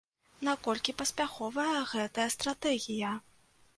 [0.47, 3.13] Наколькі паспяховая гэтая стратэгія?